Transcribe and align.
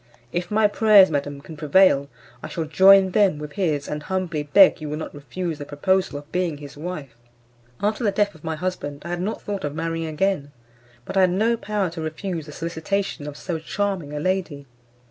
If 0.31 0.49
my 0.49 0.65
prayers, 0.67 1.11
madam, 1.11 1.41
can 1.41 1.55
prevail, 1.55 2.09
I 2.41 2.47
shall 2.47 2.65
join 2.65 3.11
them 3.11 3.37
with 3.37 3.51
his, 3.51 3.87
and 3.87 4.01
humbly 4.01 4.41
beg 4.41 4.81
you 4.81 4.89
will 4.89 4.97
not 4.97 5.13
refuse 5.13 5.59
the 5.59 5.65
proposal 5.65 6.17
of 6.17 6.31
being 6.31 6.57
his 6.57 6.75
wife." 6.75 7.15
After 7.83 8.03
the 8.03 8.09
death 8.09 8.33
of 8.33 8.43
my 8.43 8.55
husband 8.55 9.03
I 9.05 9.09
had 9.09 9.21
not 9.21 9.43
thought 9.43 9.63
of 9.63 9.75
marrying 9.75 10.07
again. 10.07 10.53
But 11.05 11.17
I 11.17 11.21
had 11.21 11.29
no 11.29 11.55
power 11.55 11.91
to 11.91 12.01
refuse 12.01 12.47
the 12.47 12.51
solicitation 12.51 13.27
of 13.27 13.37
so 13.37 13.59
charming 13.59 14.11
a 14.11 14.19
lady. 14.19 14.65